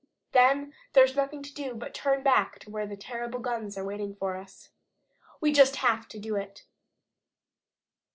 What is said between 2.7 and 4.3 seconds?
where those terrible guns are waiting